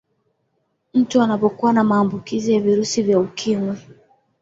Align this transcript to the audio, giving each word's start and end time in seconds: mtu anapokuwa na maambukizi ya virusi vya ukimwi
mtu 0.93 1.21
anapokuwa 1.21 1.73
na 1.73 1.83
maambukizi 1.83 2.53
ya 2.53 2.61
virusi 2.61 3.01
vya 3.03 3.19
ukimwi 3.19 3.77